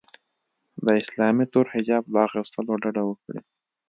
د 0.85 0.87
اسلامي 1.01 1.45
تور 1.53 1.65
حجاب 1.73 2.03
له 2.13 2.19
اغوستلو 2.27 2.73
ډډه 2.81 3.03
وکړي 3.09 3.41